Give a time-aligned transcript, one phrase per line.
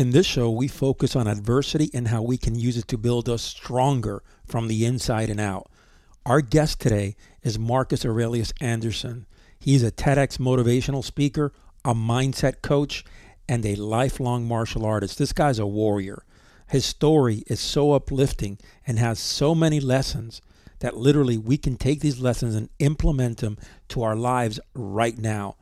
[0.00, 3.28] In this show, we focus on adversity and how we can use it to build
[3.28, 5.70] us stronger from the inside and out.
[6.24, 9.26] Our guest today is Marcus Aurelius Anderson.
[9.58, 11.52] He's a TEDx motivational speaker,
[11.84, 13.04] a mindset coach,
[13.46, 15.18] and a lifelong martial artist.
[15.18, 16.24] This guy's a warrior.
[16.68, 18.56] His story is so uplifting
[18.86, 20.40] and has so many lessons
[20.78, 23.58] that literally we can take these lessons and implement them
[23.88, 25.56] to our lives right now.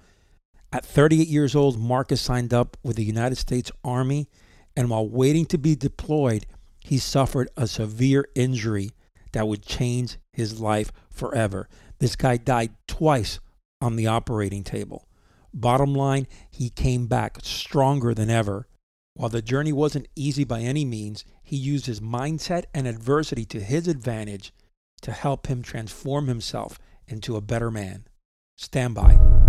[0.73, 4.29] At 38 years old, Marcus signed up with the United States Army,
[4.77, 6.47] and while waiting to be deployed,
[6.85, 8.91] he suffered a severe injury
[9.33, 11.69] that would change his life forever.
[11.99, 13.41] This guy died twice
[13.81, 15.09] on the operating table.
[15.55, 18.69] Bottom line, he came back stronger than ever.
[19.15, 23.61] While the journey wasn't easy by any means, he used his mindset and adversity to
[23.61, 24.53] his advantage
[25.01, 28.07] to help him transform himself into a better man.
[28.57, 29.48] Stand by.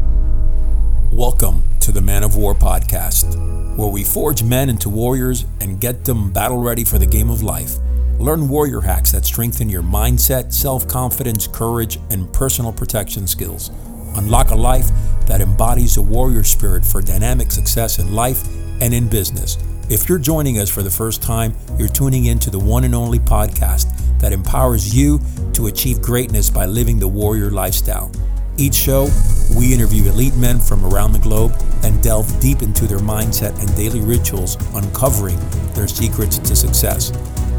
[1.12, 3.36] Welcome to the Man of War podcast,
[3.76, 7.42] where we forge men into warriors and get them battle ready for the game of
[7.42, 7.78] life.
[8.20, 13.70] Learn warrior hacks that strengthen your mindset, self confidence, courage, and personal protection skills.
[14.16, 14.88] Unlock a life
[15.26, 18.48] that embodies a warrior spirit for dynamic success in life
[18.80, 19.58] and in business.
[19.90, 23.20] If you're joining us for the first time, you're tuning into the one and only
[23.20, 25.20] podcast that empowers you
[25.54, 28.12] to achieve greatness by living the warrior lifestyle.
[28.58, 29.08] Each show,
[29.56, 33.76] we interview elite men from around the globe and delve deep into their mindset and
[33.76, 35.40] daily rituals, uncovering
[35.74, 37.12] their secrets to success.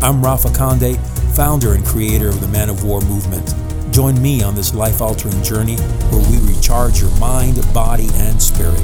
[0.03, 0.97] I'm Rafa Conde,
[1.35, 3.55] founder and creator of the Man of War movement.
[3.93, 5.77] Join me on this life altering journey
[6.11, 8.81] where we recharge your mind, body, and spirit.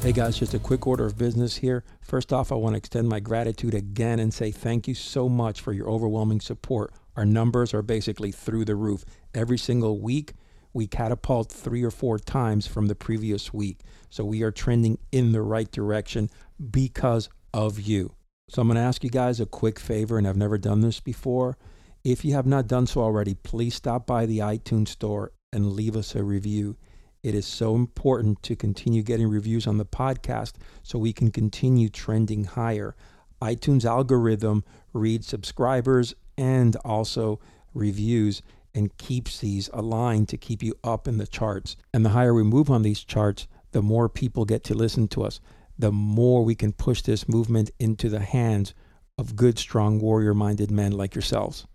[0.00, 1.84] Hey guys, just a quick order of business here.
[2.00, 5.60] First off, I want to extend my gratitude again and say thank you so much
[5.60, 6.94] for your overwhelming support.
[7.18, 9.04] Our numbers are basically through the roof.
[9.34, 10.34] Every single week,
[10.72, 13.80] we catapult three or four times from the previous week.
[14.08, 16.30] So we are trending in the right direction
[16.70, 18.14] because of you.
[18.48, 21.00] So I'm going to ask you guys a quick favor, and I've never done this
[21.00, 21.58] before.
[22.04, 25.96] If you have not done so already, please stop by the iTunes store and leave
[25.96, 26.76] us a review.
[27.24, 30.52] It is so important to continue getting reviews on the podcast
[30.84, 32.94] so we can continue trending higher.
[33.42, 34.62] iTunes algorithm
[34.92, 37.38] reads subscribers and also
[37.74, 38.40] reviews
[38.74, 41.76] and keeps these aligned to keep you up in the charts.
[41.92, 45.24] And the higher we move on these charts, the more people get to listen to
[45.24, 45.40] us
[45.78, 48.74] the more we can push this movement into the hands
[49.16, 51.66] of good, strong, warrior minded men like yourselves.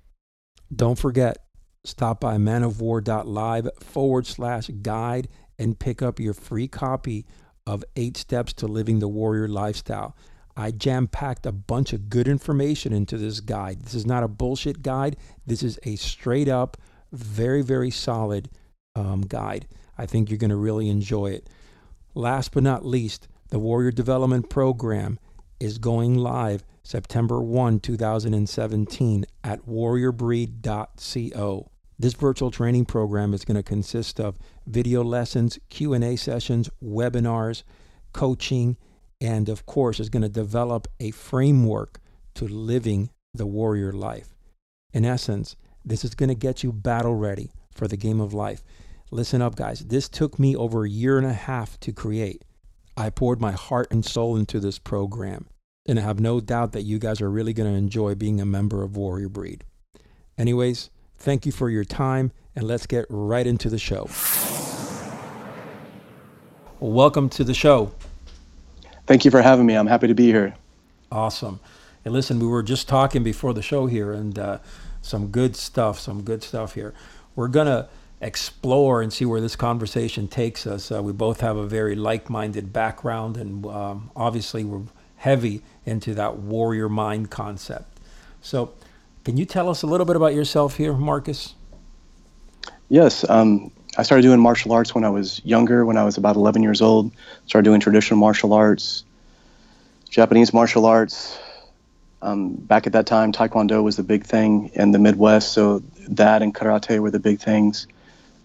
[0.76, 1.38] Don't forget,
[1.86, 7.26] stop by manofwar.live forward slash guide and pick up your free copy
[7.66, 10.16] of Eight Steps to Living the Warrior Lifestyle.
[10.56, 13.82] I jam packed a bunch of good information into this guide.
[13.82, 15.18] This is not a bullshit guide.
[15.46, 16.78] This is a straight up,
[17.12, 18.50] very, very solid
[18.96, 19.68] um, guide.
[19.98, 21.50] I think you're going to really enjoy it.
[22.14, 25.20] Last but not least, the Warrior Development Program
[25.60, 31.70] is going live September 1, 2017 at warriorbreed.co.
[31.98, 34.38] This virtual training program is going to consist of
[34.68, 37.64] video lessons, Q&A sessions, webinars,
[38.12, 38.78] coaching,
[39.24, 42.02] and of course is going to develop a framework
[42.36, 44.36] to living the warrior life.
[44.92, 48.64] In essence, this is going to get you battle ready for the game of life.
[49.12, 49.80] Listen up, guys.
[49.80, 52.44] This took me over a year and a half to create.
[52.98, 55.48] I poured my heart and soul into this program,
[55.88, 58.46] and I have no doubt that you guys are really going to enjoy being a
[58.46, 59.64] member of Warrior Breed.
[60.38, 64.10] Anyways, thank you for your time, and let's get right into the show.
[66.80, 67.94] Welcome to the show.
[69.06, 69.76] Thank you for having me.
[69.76, 70.56] I'm happy to be here.
[71.12, 71.60] Awesome.
[72.06, 74.60] And listen, we were just talking before the show here, and uh,
[75.02, 76.94] some good stuff, some good stuff here.
[77.36, 77.88] We're going to
[78.22, 80.92] explore and see where this conversation takes us.
[80.92, 84.84] Uh, we both have a very like minded background, and um, obviously, we're
[85.18, 88.00] heavy into that warrior mind concept.
[88.42, 88.74] So,
[89.26, 91.56] can you tell us a little bit about yourself here, Marcus?
[92.90, 93.28] Yes.
[93.30, 96.64] Um, I started doing martial arts when I was younger, when I was about 11
[96.64, 97.12] years old.
[97.46, 99.04] Started doing traditional martial arts,
[100.10, 101.38] Japanese martial arts.
[102.22, 106.42] Um, back at that time, Taekwondo was the big thing in the Midwest, so that
[106.42, 107.88] and karate were the big things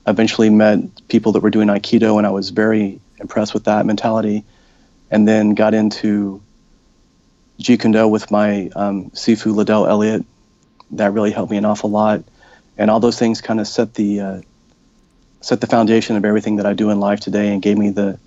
[0.09, 4.45] eventually met people that were doing Aikido, and I was very impressed with that mentality.
[5.11, 6.43] And then got into
[7.63, 10.25] Kune Do with my um, Sifu Liddell Elliott.
[10.93, 12.25] That really helped me an awful lot.
[12.77, 14.41] And all those things kind of set the uh,
[15.41, 18.19] set the foundation of everything that I do in life today, and gave me the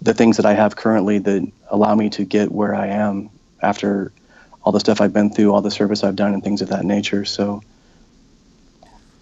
[0.00, 3.30] the things that I have currently that allow me to get where I am
[3.62, 4.12] after
[4.62, 6.84] all the stuff I've been through, all the service I've done, and things of that
[6.84, 7.24] nature.
[7.24, 7.62] So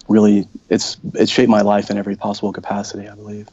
[0.07, 3.47] really it's it's shaped my life in every possible capacity i believe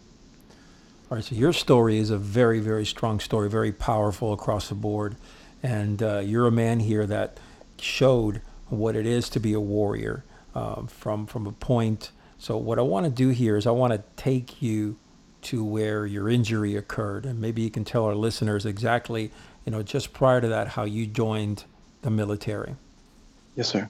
[1.11, 4.75] All right, so your story is a very, very strong story, very powerful across the
[4.75, 5.17] board.
[5.63, 7.39] And uh, you're a man here that
[7.81, 10.25] showed what it is to be a warrior
[10.55, 12.11] um, from, from a point.
[12.39, 14.97] So, what I want to do here is I want to take you
[15.43, 17.25] to where your injury occurred.
[17.25, 19.31] And maybe you can tell our listeners exactly,
[19.65, 21.65] you know, just prior to that, how you joined
[22.03, 22.75] the military.
[23.57, 23.89] Yes, sir.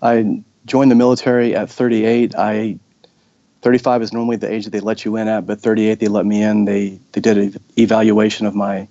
[0.00, 2.34] I joined the military at 38.
[2.36, 2.78] I
[3.62, 6.26] 35 is normally the age that they let you in at, but 38 they let
[6.26, 6.64] me in.
[6.64, 8.88] They they did an evaluation of my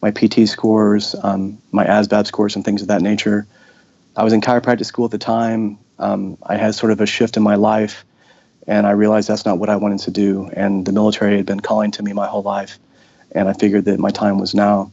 [0.00, 3.46] my PT scores, um, my ASVAB scores, and things of that nature.
[4.16, 5.78] I was in chiropractic school at the time.
[5.98, 8.04] Um, I had sort of a shift in my life,
[8.66, 10.50] and I realized that's not what I wanted to do.
[10.52, 12.78] And the military had been calling to me my whole life,
[13.32, 14.90] and I figured that my time was now.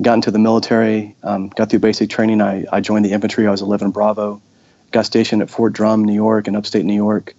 [0.00, 2.42] Got into the military, um, got through basic training.
[2.42, 3.46] I, I joined the infantry.
[3.46, 4.42] I was 11 Bravo.
[4.92, 7.34] Got stationed at Fort Drum, New York, in upstate New York.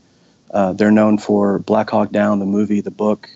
[0.49, 3.29] Uh, they're known for Black Hawk Down, the movie, the book,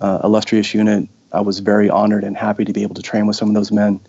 [0.00, 1.08] uh, illustrious unit.
[1.32, 3.70] I was very honored and happy to be able to train with some of those
[3.72, 4.00] men.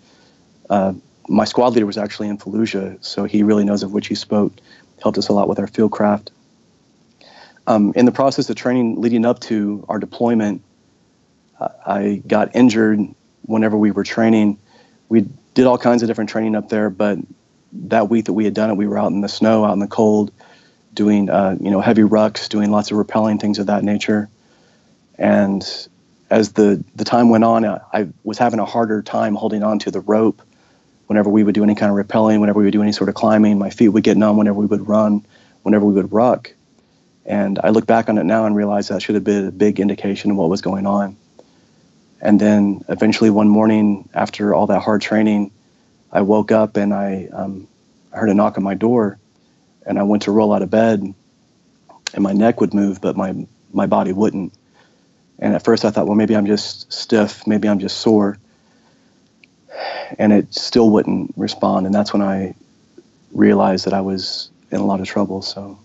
[0.68, 0.94] Uh,
[1.28, 4.52] my squad leader was actually in Fallujah, so he really knows of which he spoke.
[5.02, 6.30] Helped us a lot with our field craft.
[7.70, 10.64] Um, in the process of training leading up to our deployment,
[11.60, 12.98] uh, I got injured
[13.42, 14.58] whenever we were training.
[15.08, 17.18] We did all kinds of different training up there, but
[17.72, 19.78] that week that we had done it, we were out in the snow, out in
[19.78, 20.32] the cold,
[20.94, 24.28] doing uh, you know heavy rucks, doing lots of rappelling, things of that nature.
[25.16, 25.62] And
[26.28, 29.78] as the the time went on, I, I was having a harder time holding on
[29.80, 30.42] to the rope.
[31.06, 33.14] Whenever we would do any kind of rappelling, whenever we would do any sort of
[33.14, 34.36] climbing, my feet would get numb.
[34.36, 35.24] Whenever we would run,
[35.62, 36.52] whenever we would ruck,
[37.24, 39.80] and I look back on it now and realize that should have been a big
[39.80, 41.16] indication of what was going on.
[42.20, 45.50] And then eventually one morning, after all that hard training,
[46.12, 47.68] I woke up and I um,
[48.10, 49.18] heard a knock on my door,
[49.86, 53.46] and I went to roll out of bed, and my neck would move, but my
[53.72, 54.52] my body wouldn't.
[55.38, 58.36] And at first, I thought, well, maybe I'm just stiff, maybe I'm just sore,
[60.18, 61.86] and it still wouldn't respond.
[61.86, 62.54] And that's when I
[63.32, 65.40] realized that I was in a lot of trouble.
[65.40, 65.78] So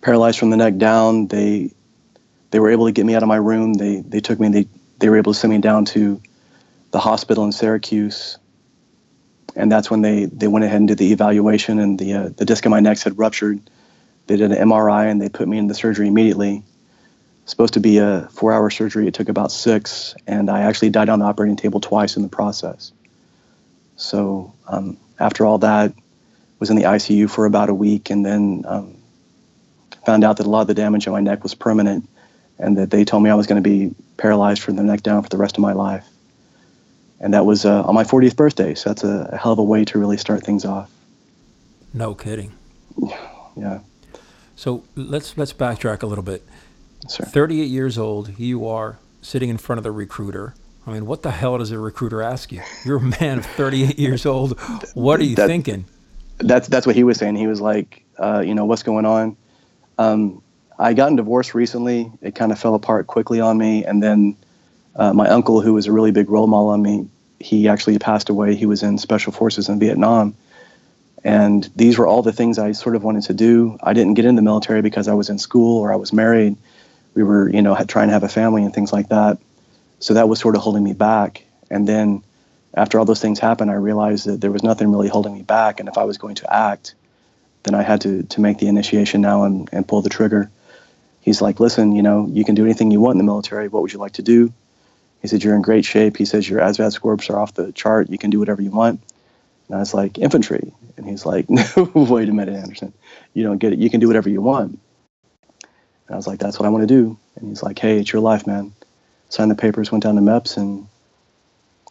[0.00, 1.72] paralyzed from the neck down, they
[2.50, 3.74] they were able to get me out of my room.
[3.74, 4.48] They they took me.
[4.48, 4.66] They
[4.98, 6.20] they were able to send me down to
[6.90, 8.38] the hospital in Syracuse,
[9.54, 12.44] and that's when they they went ahead and did the evaluation, and the uh, the
[12.44, 13.60] disc in my neck had ruptured.
[14.26, 16.62] They did an MRI and they put me in the surgery immediately.
[17.46, 19.08] Supposed to be a four-hour surgery.
[19.08, 22.28] It took about six, and I actually died on the operating table twice in the
[22.28, 22.92] process.
[23.96, 25.94] So um, after all that,
[26.58, 28.97] was in the ICU for about a week, and then um,
[30.08, 32.08] found out that a lot of the damage on my neck was permanent,
[32.58, 35.22] and that they told me I was going to be paralyzed from the neck down
[35.22, 36.04] for the rest of my life
[37.20, 38.74] and that was uh, on my 40th birthday.
[38.74, 40.90] So that's a, a, hell of a way to really start things off.
[41.92, 42.52] No kidding.
[43.56, 43.80] Yeah.
[44.54, 46.46] So let's let's backtrack a little bit.
[47.08, 47.24] Sir.
[47.24, 50.54] 38 years old, you are sitting in front of the recruiter.
[50.86, 52.62] I mean, what the hell does a recruiter ask you?
[52.84, 54.60] You're a man of 38 years old.
[54.94, 55.86] What are you that, thinking?
[56.36, 57.34] That's that's what he was saying.
[57.34, 59.36] He was like, uh, you know, what's going on?
[59.98, 60.42] Um,
[60.78, 62.10] I gotten divorced recently.
[62.22, 64.36] It kind of fell apart quickly on me, and then
[64.94, 67.08] uh, my uncle, who was a really big role model on me,
[67.40, 68.54] he actually passed away.
[68.54, 70.34] He was in special forces in Vietnam.
[71.24, 73.78] And these were all the things I sort of wanted to do.
[73.82, 76.56] I didn't get in the military because I was in school or I was married.
[77.14, 79.38] We were, you know, trying to have a family and things like that.
[79.98, 81.44] So that was sort of holding me back.
[81.70, 82.22] And then
[82.74, 85.80] after all those things happened, I realized that there was nothing really holding me back.
[85.80, 86.94] And if I was going to act,
[87.68, 90.50] then I had to, to make the initiation now and, and pull the trigger.
[91.20, 93.68] He's like, listen, you know, you can do anything you want in the military.
[93.68, 94.52] What would you like to do?
[95.20, 96.16] He said, You're in great shape.
[96.16, 98.10] He says, Your ASVAB scores are off the chart.
[98.10, 99.00] You can do whatever you want.
[99.66, 100.72] And I was like, Infantry.
[100.96, 102.92] And he's like, No, wait a minute, Anderson.
[103.34, 103.78] You don't get it.
[103.78, 104.78] You can do whatever you want.
[105.52, 107.18] And I was like, That's what I want to do.
[107.36, 108.72] And he's like, Hey, it's your life, man.
[109.28, 110.86] Signed the papers, went down to MEPS, and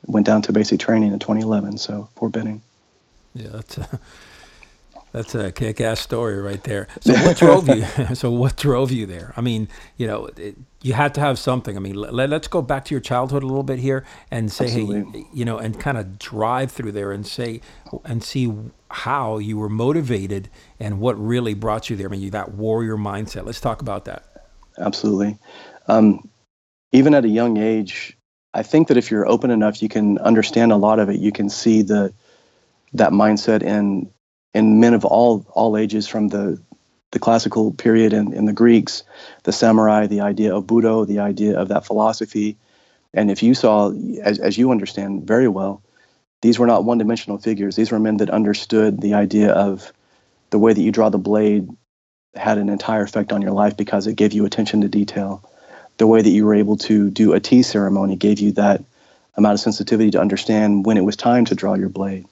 [0.05, 1.77] went down to basic training in 2011.
[1.77, 2.61] So, Fort Benning.
[3.35, 3.77] Yeah, that's.
[5.13, 6.87] That's a kick-ass story right there.
[7.01, 7.85] So what drove you?
[8.15, 9.33] so what drove you there?
[9.37, 11.77] I mean, you know, it, you had to have something.
[11.77, 14.65] I mean, let, us go back to your childhood a little bit here and say,
[14.65, 15.21] Absolutely.
[15.21, 17.61] hey, you know, and kind of drive through there and say
[18.03, 18.53] and see
[18.89, 20.49] how you were motivated
[20.79, 22.07] and what really brought you there.
[22.07, 23.45] I mean, you that warrior mindset.
[23.45, 24.45] Let's talk about that.
[24.77, 25.37] Absolutely.
[25.87, 26.29] Um,
[26.91, 28.17] even at a young age,
[28.53, 31.19] I think that if you're open enough, you can understand a lot of it.
[31.19, 32.13] You can see the
[32.93, 34.09] that mindset in
[34.53, 36.59] in men of all all ages, from the
[37.11, 39.03] the classical period and, and the Greeks,
[39.43, 42.57] the samurai, the idea of Budo, the idea of that philosophy.
[43.13, 45.81] And if you saw, as, as you understand very well,
[46.41, 47.75] these were not one dimensional figures.
[47.75, 49.93] These were men that understood the idea of
[50.49, 51.69] the way that you draw the blade
[52.35, 55.41] had an entire effect on your life because it gave you attention to detail.
[55.97, 58.83] the way that you were able to do a tea ceremony gave you that
[59.35, 62.25] amount of sensitivity to understand when it was time to draw your blade.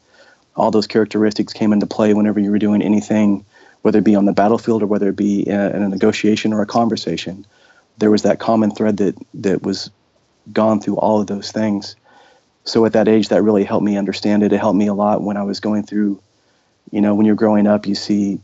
[0.56, 3.46] All those characteristics came into play whenever you were doing anything,
[3.82, 6.66] whether it be on the battlefield or whether it be in a, negotiation or a
[6.66, 7.46] conversation.
[7.98, 9.90] There was that common thread that that was
[10.52, 11.96] gone through all of those things.
[12.64, 14.54] So at that age, that really helped me understand it.
[14.54, 16.22] It helped me a lot when I was going through,
[16.92, 18.40] you know, when you're growing up, you see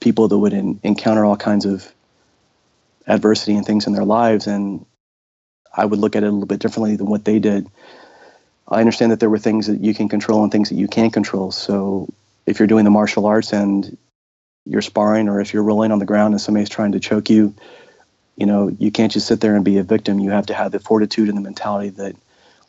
[0.00, 1.92] people that would in, encounter all kinds of
[3.06, 4.84] adversity and things in their lives, and
[5.74, 7.68] I would look at it a little bit differently than what they did.
[8.70, 11.12] I understand that there were things that you can control and things that you can't
[11.12, 11.50] control.
[11.50, 12.08] So
[12.46, 13.96] if you're doing the martial arts and
[14.64, 17.54] you're sparring, or if you're rolling on the ground and somebody's trying to choke you,
[18.36, 20.20] you know, you can't just sit there and be a victim.
[20.20, 22.14] You have to have the fortitude and the mentality that,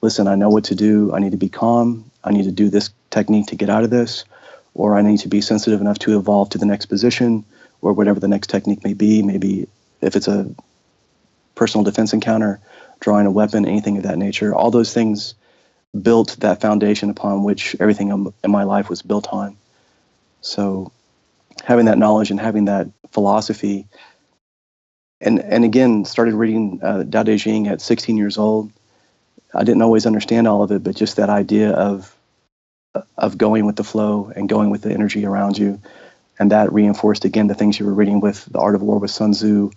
[0.02, 1.14] listen, I know what to do.
[1.14, 2.10] I need to be calm.
[2.24, 4.26] I need to do this technique to get out of this,
[4.74, 7.46] or I need to be sensitive enough to evolve to the next position,
[7.82, 9.22] or whatever the next technique may be.
[9.22, 9.68] Maybe
[10.02, 10.50] if it's a
[11.56, 12.60] personal defense encounter,
[13.00, 14.54] drawing a weapon, anything of that nature.
[14.54, 15.36] All those things
[16.00, 19.58] built that foundation upon which everything in my life was built on.
[20.42, 20.92] So,
[21.64, 23.88] having that knowledge and having that philosophy,
[25.20, 28.72] and and again, started reading uh, Tao Te Ching at 16 years old.
[29.54, 32.16] I didn't always understand all of it, but just that idea of
[33.18, 35.80] of going with the flow and going with the energy around you,
[36.40, 39.12] and that reinforced again the things you were reading with the Art of War with
[39.12, 39.72] Sun Tzu,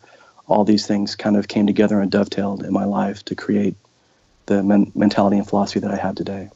[0.47, 3.76] all these things kind of came together and dovetailed in my life to create
[4.46, 6.50] the men- mentality and philosophy that I have today.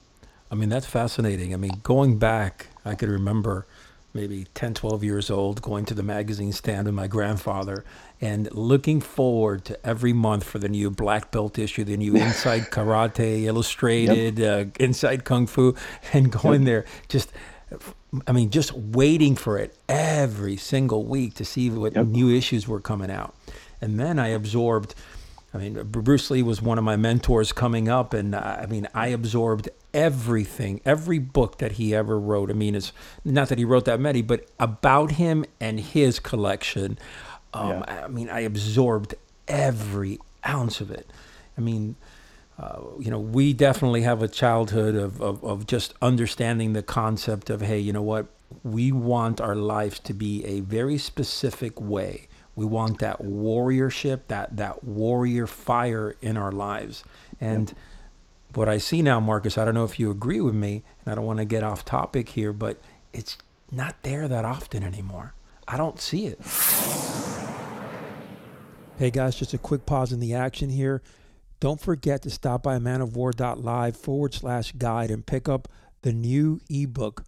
[0.50, 1.52] I mean, that's fascinating.
[1.52, 3.66] I mean, going back, I could remember
[4.14, 7.84] maybe 10, 12 years old going to the magazine stand with my grandfather
[8.20, 12.62] and looking forward to every month for the new black belt issue, the new Inside
[12.70, 14.66] Karate Illustrated, yep.
[14.66, 15.74] uh, Inside Kung Fu,
[16.12, 16.66] and going yep.
[16.66, 17.32] there just
[18.26, 22.06] I mean, just waiting for it every single week to see what yep.
[22.06, 23.34] new issues were coming out.
[23.80, 24.94] And then I absorbed,
[25.54, 28.12] I mean, Bruce Lee was one of my mentors coming up.
[28.12, 32.50] And uh, I mean, I absorbed everything, every book that he ever wrote.
[32.50, 32.92] I mean, it's
[33.24, 36.98] not that he wrote that many, but about him and his collection.
[37.54, 38.04] Um, yeah.
[38.04, 39.14] I mean, I absorbed
[39.46, 41.10] every ounce of it.
[41.56, 41.96] I mean,
[42.58, 47.48] uh, you know, we definitely have a childhood of, of, of just understanding the concept
[47.50, 48.26] of, hey, you know what?
[48.64, 52.27] We want our lives to be a very specific way.
[52.58, 57.04] We want that warriorship, that that warrior fire in our lives.
[57.40, 57.76] And yep.
[58.54, 61.14] what I see now, Marcus, I don't know if you agree with me, and I
[61.14, 62.78] don't want to get off topic here, but
[63.12, 63.38] it's
[63.70, 65.34] not there that often anymore.
[65.68, 66.40] I don't see it.
[68.98, 71.00] Hey guys, just a quick pause in the action here.
[71.60, 75.68] Don't forget to stop by manofwar.live forward slash guide and pick up
[76.02, 77.22] the new ebook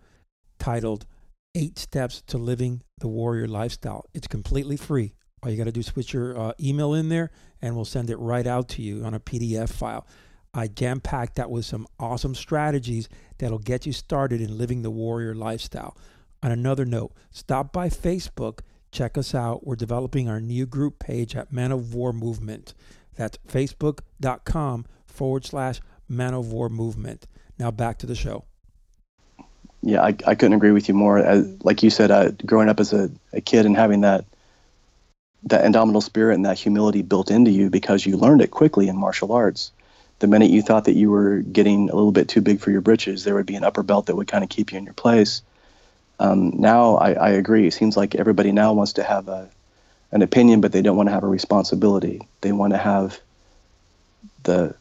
[0.58, 1.06] titled
[1.54, 4.06] Eight Steps to Living the Warrior Lifestyle.
[4.12, 5.12] It's completely free.
[5.42, 7.30] All you got to do is put your uh, email in there
[7.62, 10.06] and we'll send it right out to you on a PDF file.
[10.52, 14.90] I jam packed that with some awesome strategies that'll get you started in living the
[14.90, 15.96] warrior lifestyle.
[16.42, 19.66] On another note, stop by Facebook, check us out.
[19.66, 22.74] We're developing our new group page at Man of War Movement.
[23.16, 27.26] That's facebook.com forward slash Man of War Movement.
[27.58, 28.44] Now back to the show.
[29.82, 31.18] Yeah, I, I couldn't agree with you more.
[31.18, 34.24] As, like you said, uh, growing up as a, a kid and having that
[35.44, 38.96] that indomitable spirit and that humility built into you because you learned it quickly in
[38.96, 39.72] martial arts.
[40.18, 42.82] The minute you thought that you were getting a little bit too big for your
[42.82, 44.94] britches, there would be an upper belt that would kind of keep you in your
[44.94, 45.40] place.
[46.18, 47.66] Um, now, I, I, agree.
[47.66, 49.48] It seems like everybody now wants to have a,
[50.12, 52.20] an opinion, but they don't want to have a responsibility.
[52.42, 53.18] They want to have
[54.42, 54.74] the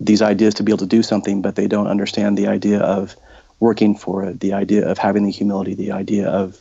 [0.00, 3.16] these ideas to be able to do something, but they don't understand the idea of
[3.60, 6.60] working for it, the idea of having the humility, the idea of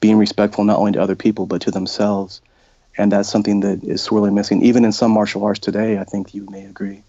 [0.00, 2.40] being respectful not only to other people but to themselves.
[2.96, 5.98] And that's something that is sorely missing, even in some martial arts today.
[5.98, 7.02] I think you may agree.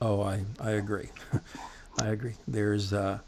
[0.00, 1.08] Oh, I, I agree.
[2.00, 2.34] I agree.
[2.46, 3.18] There's uh,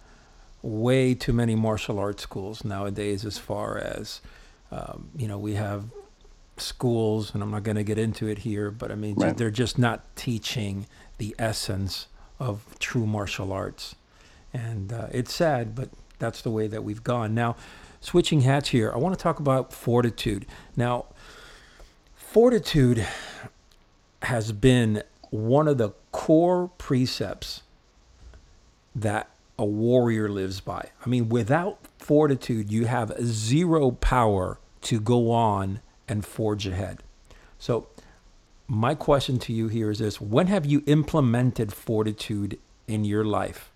[0.63, 4.21] way too many martial arts schools nowadays, as far as,
[4.71, 5.85] um, you know, we have
[6.57, 9.37] schools, and I'm not going to get into it here, but I mean, right.
[9.37, 10.87] they're just not teaching
[11.19, 12.07] the essence
[12.39, 13.95] of true martial arts.
[14.53, 15.89] And uh, it's sad, but
[16.19, 17.35] that's the way that we've gone.
[17.35, 17.57] Now,
[18.01, 20.47] switching hats here, I want to talk about fortitude.
[20.77, 21.07] Now,
[22.31, 23.07] fortitude
[24.21, 27.63] has been one of the core precepts
[28.95, 30.91] that a warrior lives by.
[31.05, 37.03] I mean, without fortitude, you have zero power to go on and forge ahead.
[37.59, 37.89] So,
[38.67, 43.73] my question to you here is this When have you implemented fortitude in your life?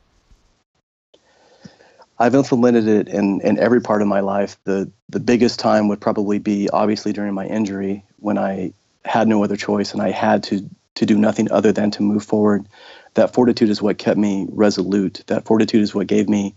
[2.18, 4.59] I've implemented it in, in every part of my life.
[4.64, 8.73] The the biggest time would probably be obviously during my injury when I
[9.05, 12.23] had no other choice and I had to to do nothing other than to move
[12.25, 12.67] forward.
[13.14, 15.23] That fortitude is what kept me resolute.
[15.26, 16.55] That fortitude is what gave me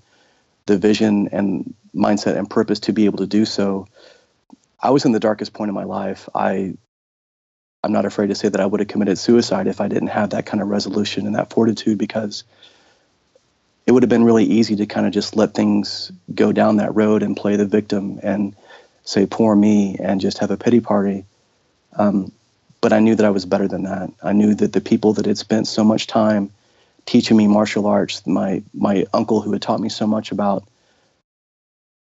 [0.66, 3.88] the vision and mindset and purpose to be able to do so.
[4.80, 6.28] I was in the darkest point of my life.
[6.36, 6.76] I
[7.84, 10.32] I'm not afraid to say that I would have committed suicide if I didn't have
[10.32, 12.44] that kind of resolution and that fortitude because
[13.86, 16.96] it would have been really easy to kind of just let things go down that
[16.96, 18.56] road and play the victim and
[19.04, 21.26] say poor me and just have a pity party.
[21.96, 22.32] Um,
[22.82, 24.12] but I knew that I was better than that.
[24.22, 26.52] I knew that the people that had spent so much time
[27.06, 30.68] teaching me martial arts, my my uncle who had taught me so much about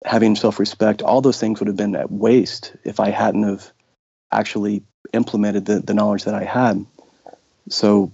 [0.06, 3.72] having self-respect, all those things would have been at waste if I hadn't have
[4.32, 4.84] actually
[5.14, 6.86] implemented the, the knowledge that I had.
[7.70, 8.12] So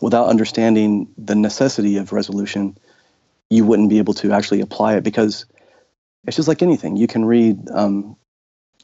[0.00, 2.76] without understanding the necessity of resolution,
[3.50, 5.44] you wouldn't be able to actually apply it because
[6.26, 6.96] it's just like anything.
[6.96, 8.16] You can read, um,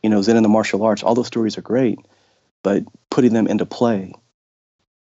[0.03, 1.03] you know, Zen and the martial arts.
[1.03, 1.99] All those stories are great,
[2.63, 4.13] but putting them into play,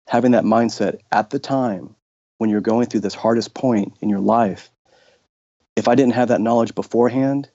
[0.07, 1.95] having that mindset at the time
[2.39, 4.71] when you're going through this hardest point in your life.
[5.77, 7.49] If I didn't have that knowledge beforehand,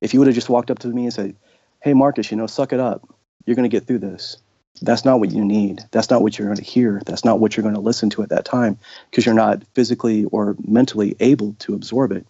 [0.00, 1.36] if you would have just walked up to me and said,
[1.80, 3.08] "Hey, Marcus, you know, suck it up.
[3.46, 4.38] You're going to get through this."
[4.82, 5.82] That's not what you need.
[5.90, 7.02] That's not what you're going to hear.
[7.04, 8.78] That's not what you're going to listen to at that time
[9.10, 12.26] because you're not physically or mentally able to absorb it.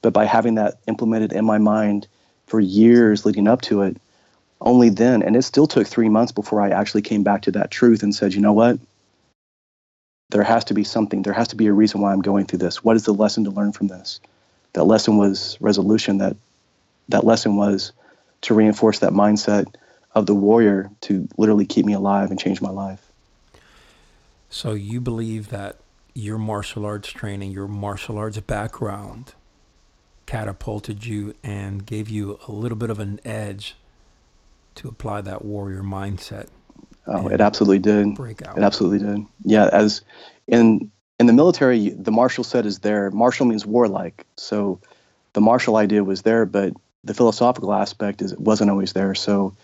[0.00, 2.08] But by having that implemented in my mind
[2.46, 3.98] for years leading up to it,
[4.62, 7.70] only then, and it still took three months before I actually came back to that
[7.70, 8.78] truth and said, you know what?
[10.30, 11.22] There has to be something.
[11.22, 12.82] There has to be a reason why I'm going through this.
[12.82, 14.20] What is the lesson to learn from this?
[14.72, 16.18] That lesson was resolution.
[16.18, 16.36] That
[17.08, 17.92] that lesson was
[18.42, 19.74] to reinforce that mindset
[20.14, 23.12] of the warrior to literally keep me alive and change my life.
[24.48, 25.76] So you believe that
[26.14, 29.34] your martial arts training, your martial arts background
[30.26, 33.76] catapulted you and gave you a little bit of an edge
[34.76, 36.48] to apply that warrior mindset.
[37.06, 38.14] Oh, it absolutely did.
[38.14, 38.56] Break out.
[38.56, 39.26] It absolutely did.
[39.44, 40.02] Yeah, as
[40.46, 43.10] in in the military, the martial set is there.
[43.10, 44.26] Martial means warlike.
[44.36, 44.80] So
[45.32, 46.72] the martial idea was there, but
[47.04, 49.14] the philosophical aspect is it wasn't always there.
[49.14, 49.54] So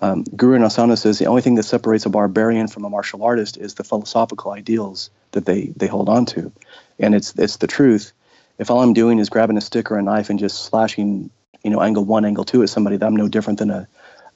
[0.00, 3.56] um, Guru Inosanto says the only thing that separates a barbarian from a martial artist
[3.56, 6.52] is the philosophical ideals that they they hold on to,
[6.98, 8.12] and it's it's the truth.
[8.58, 11.30] If all I'm doing is grabbing a stick or a knife and just slashing,
[11.64, 13.88] you know, angle one, angle two at somebody, I'm no different than a,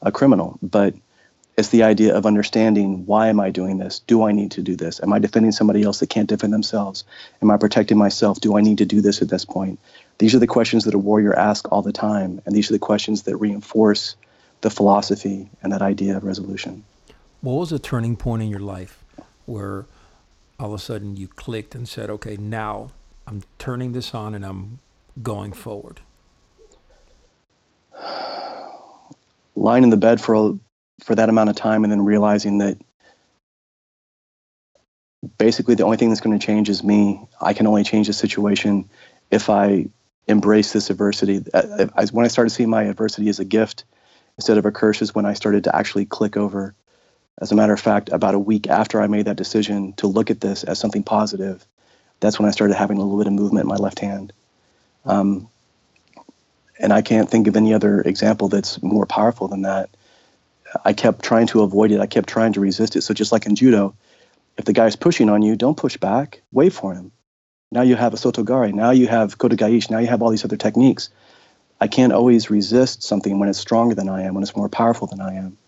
[0.02, 0.58] a criminal.
[0.62, 0.94] But
[1.56, 4.00] it's the idea of understanding why am I doing this?
[4.00, 5.00] Do I need to do this?
[5.02, 7.04] Am I defending somebody else that can't defend themselves?
[7.40, 8.40] Am I protecting myself?
[8.40, 9.80] Do I need to do this at this point?
[10.18, 12.78] These are the questions that a warrior asks all the time, and these are the
[12.78, 14.16] questions that reinforce
[14.60, 16.84] the philosophy and that idea of resolution.
[17.40, 19.02] What was a turning point in your life
[19.46, 19.86] where
[20.58, 22.90] all of a sudden you clicked and said, okay, now
[23.26, 24.78] I'm turning this on and I'm
[25.22, 26.00] going forward?
[29.56, 30.58] Lying in the bed for
[31.02, 32.78] for that amount of time and then realizing that
[35.38, 37.20] basically the only thing that's going to change is me.
[37.40, 38.88] I can only change the situation
[39.30, 39.88] if I
[40.26, 41.44] embrace this adversity.
[41.52, 43.84] Uh, when I started seeing my adversity as a gift
[44.36, 46.74] instead of a curse is when I started to actually click over.
[47.40, 50.30] As a matter of fact, about a week after I made that decision to look
[50.30, 51.66] at this as something positive,
[52.20, 54.32] that's when I started having a little bit of movement in my left hand.
[55.04, 55.48] Um,
[56.78, 59.90] and I can't think of any other example that's more powerful than that.
[60.84, 62.00] I kept trying to avoid it.
[62.00, 63.02] I kept trying to resist it.
[63.02, 63.94] So just like in judo,
[64.58, 66.42] if the guy's pushing on you, don't push back.
[66.52, 67.12] Wait for him.
[67.70, 68.72] Now you have a sotogari.
[68.72, 69.90] Now you have kotegaeshi.
[69.90, 71.10] Now you have all these other techniques.
[71.80, 75.06] I can't always resist something when it's stronger than I am, when it's more powerful
[75.06, 75.58] than I am.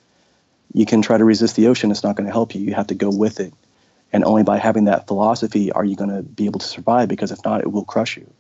[0.73, 2.63] You can try to resist the ocean, it's not going to help you.
[2.63, 3.53] You have to go with it.
[4.13, 7.31] And only by having that philosophy are you going to be able to survive, because
[7.31, 8.33] if not, it will crush you.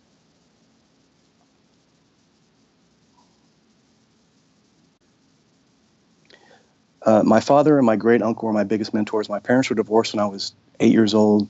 [7.02, 9.28] Uh, my father and my great uncle were my biggest mentors.
[9.28, 11.48] My parents were divorced when I was eight years old.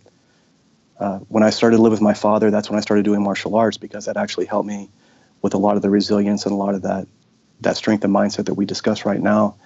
[0.98, 3.54] Uh, when I started to live with my father, that's when I started doing martial
[3.54, 4.90] arts because that actually helped me
[5.42, 7.06] with a lot of the resilience and a lot of that
[7.60, 9.56] that strength and mindset that we discuss right now.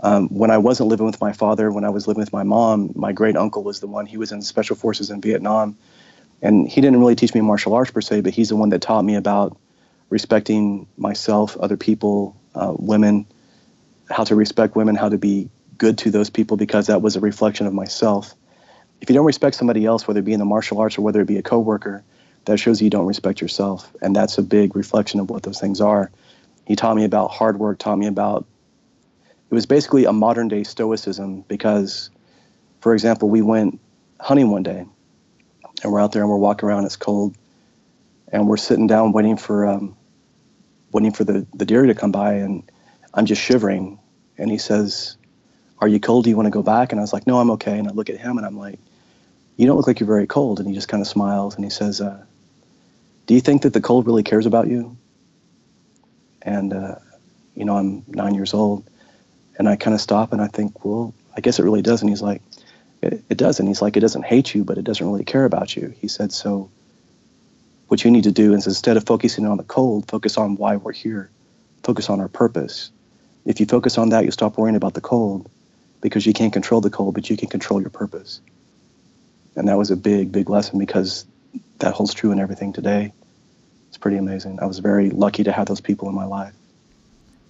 [0.00, 2.92] Um, when I wasn't living with my father, when I was living with my mom,
[2.94, 4.06] my great uncle was the one.
[4.06, 5.76] He was in special forces in Vietnam,
[6.40, 8.80] and he didn't really teach me martial arts per se, but he's the one that
[8.80, 9.56] taught me about
[10.08, 13.26] respecting myself, other people, uh, women,
[14.10, 17.20] how to respect women, how to be good to those people, because that was a
[17.20, 18.34] reflection of myself.
[19.00, 21.20] If you don't respect somebody else, whether it be in the martial arts or whether
[21.20, 22.02] it be a coworker,
[22.46, 23.92] that shows you don't respect yourself.
[24.00, 26.10] And that's a big reflection of what those things are.
[26.66, 28.46] He taught me about hard work, taught me about
[29.50, 32.10] it was basically a modern day stoicism because,
[32.80, 33.78] for example, we went
[34.18, 34.84] hunting one day
[35.82, 37.36] and we're out there and we're walking around, it's cold,
[38.32, 39.96] and we're sitting down waiting for um,
[40.92, 42.68] waiting for the, the deer to come by and
[43.16, 43.98] I'm just shivering
[44.36, 45.16] and he says,
[45.78, 46.24] Are you cold?
[46.24, 46.92] Do you want to go back?
[46.92, 47.78] And I was like, No, I'm okay.
[47.78, 48.78] And I look at him and I'm like,
[49.56, 50.60] You don't look like you're very cold.
[50.60, 52.22] And he just kind of smiles and he says, uh,
[53.26, 54.96] Do you think that the cold really cares about you?
[56.42, 56.96] And, uh,
[57.54, 58.84] you know, I'm nine years old.
[59.58, 62.02] And I kind of stop and I think, Well, I guess it really does.
[62.02, 62.42] And he's like,
[63.00, 63.66] it, it doesn't.
[63.66, 65.94] He's like, It doesn't hate you, but it doesn't really care about you.
[65.98, 66.70] He said, So
[67.88, 70.76] what you need to do is instead of focusing on the cold, focus on why
[70.76, 71.30] we're here,
[71.82, 72.90] focus on our purpose.
[73.46, 75.48] If you focus on that, you stop worrying about the cold
[76.02, 78.40] because you can't control the cold, but you can control your purpose.
[79.54, 81.24] And that was a big, big lesson because
[81.78, 83.12] that holds true in everything today.
[83.88, 84.60] It's pretty amazing.
[84.60, 86.52] I was very lucky to have those people in my life.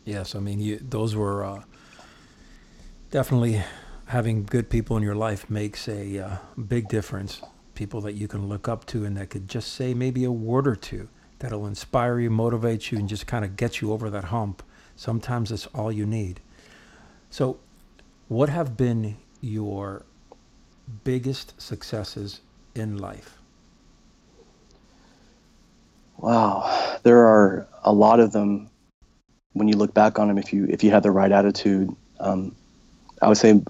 [0.04, 1.62] Yes, I mean, you, those were uh,
[3.10, 3.62] definitely
[4.06, 6.36] having good people in your life makes a uh,
[6.68, 7.42] big difference
[7.74, 10.66] people that you can look up to and that could just say maybe a word
[10.66, 14.24] or two that'll inspire you, motivate you, and just kind of get you over that
[14.24, 14.62] hump.
[14.96, 16.40] Sometimes it's all you need.
[17.30, 17.58] So,
[18.28, 20.04] what have been your
[21.04, 22.40] biggest successes
[22.74, 23.38] in life?
[26.16, 28.70] Wow, there are a lot of them.
[29.52, 32.54] When you look back on them, if you if you had the right attitude, um,
[33.20, 33.62] I would say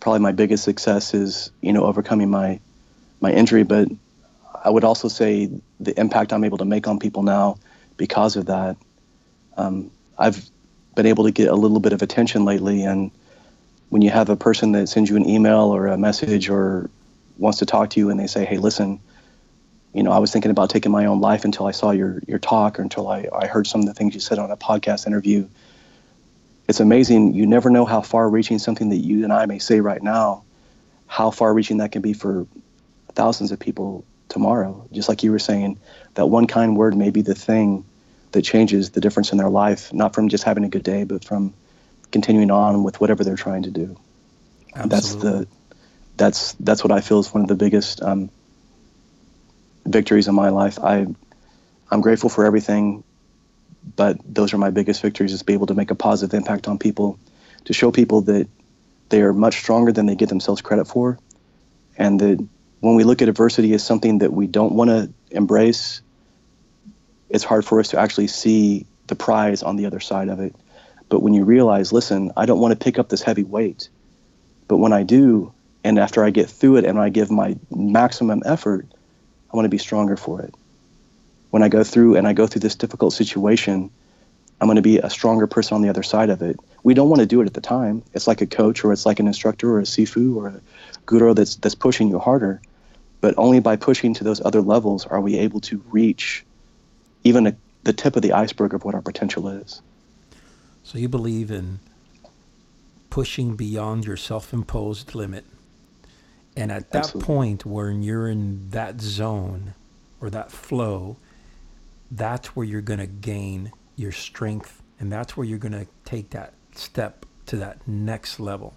[0.00, 2.60] probably my biggest success is you know overcoming my
[3.20, 3.88] my injury, but
[4.64, 7.58] I would also say the impact I'm able to make on people now
[7.96, 8.76] because of that.
[9.56, 10.50] Um, I've
[10.94, 13.10] been able to get a little bit of attention lately, and
[13.88, 16.90] when you have a person that sends you an email or a message or
[17.38, 19.00] wants to talk to you, and they say, "Hey, listen."
[19.92, 22.40] You know, I was thinking about taking my own life until I saw your your
[22.40, 25.06] talk or until I, I heard some of the things you said on a podcast
[25.06, 25.46] interview.
[26.66, 27.34] It's amazing.
[27.34, 30.42] You never know how far reaching something that you and I may say right now,
[31.06, 32.46] how far reaching that can be for
[33.14, 34.88] thousands of people tomorrow.
[34.90, 35.78] Just like you were saying,
[36.14, 37.84] that one kind word may be the thing
[38.34, 41.24] that changes the difference in their life, not from just having a good day, but
[41.24, 41.54] from
[42.10, 43.96] continuing on with whatever they're trying to do.
[44.74, 44.88] Absolutely.
[44.88, 45.48] That's the
[46.16, 48.30] that's that's what I feel is one of the biggest um,
[49.86, 50.78] victories in my life.
[50.80, 51.06] I
[51.90, 53.04] I'm grateful for everything,
[53.96, 56.66] but those are my biggest victories: is to be able to make a positive impact
[56.66, 57.18] on people,
[57.66, 58.48] to show people that
[59.10, 61.18] they are much stronger than they give themselves credit for,
[61.96, 62.48] and that
[62.80, 66.02] when we look at adversity as something that we don't want to embrace,
[67.34, 70.54] it's hard for us to actually see the prize on the other side of it.
[71.08, 73.88] But when you realize, listen, I don't want to pick up this heavy weight,
[74.68, 78.42] but when I do, and after I get through it and I give my maximum
[78.46, 78.86] effort,
[79.52, 80.54] I want to be stronger for it.
[81.50, 83.90] When I go through and I go through this difficult situation,
[84.60, 86.56] I'm going to be a stronger person on the other side of it.
[86.84, 88.04] We don't want to do it at the time.
[88.14, 90.60] It's like a coach or it's like an instructor or a sifu or a
[91.04, 92.62] guru that's that's pushing you harder.
[93.20, 96.44] But only by pushing to those other levels are we able to reach
[97.24, 99.82] even a, the tip of the iceberg of what our potential is.
[100.82, 101.80] So you believe in
[103.10, 105.44] pushing beyond your self-imposed limit.
[106.56, 107.26] And at that Absolutely.
[107.26, 109.74] point when you're in that zone
[110.20, 111.16] or that flow,
[112.10, 116.30] that's where you're going to gain your strength and that's where you're going to take
[116.30, 118.74] that step to that next level.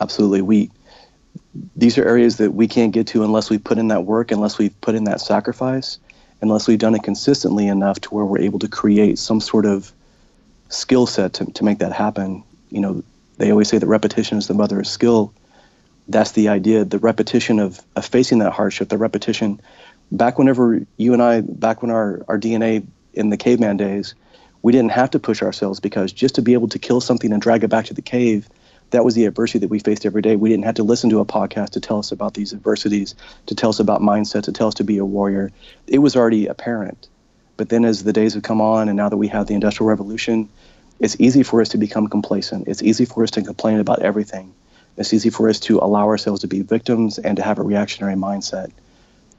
[0.00, 0.42] Absolutely.
[0.42, 0.70] We
[1.76, 4.58] these are areas that we can't get to unless we put in that work, unless
[4.58, 5.98] we've put in that sacrifice,
[6.40, 9.92] unless we've done it consistently enough to where we're able to create some sort of
[10.68, 12.44] skill set to, to make that happen.
[12.70, 13.02] You know,
[13.38, 15.32] they always say that repetition is the mother of skill.
[16.08, 19.60] That's the idea, the repetition of, of facing that hardship, the repetition.
[20.12, 24.14] Back whenever you and I, back when our, our DNA in the caveman days,
[24.62, 27.42] we didn't have to push ourselves because just to be able to kill something and
[27.42, 28.48] drag it back to the cave
[28.90, 30.36] that was the adversity that we faced every day.
[30.36, 33.14] We didn't have to listen to a podcast to tell us about these adversities,
[33.46, 35.52] to tell us about mindset, to tell us to be a warrior.
[35.86, 37.08] It was already apparent.
[37.56, 39.88] But then as the days have come on, and now that we have the Industrial
[39.88, 40.48] Revolution,
[41.00, 42.68] it's easy for us to become complacent.
[42.68, 44.54] It's easy for us to complain about everything.
[44.96, 48.14] It's easy for us to allow ourselves to be victims and to have a reactionary
[48.14, 48.70] mindset.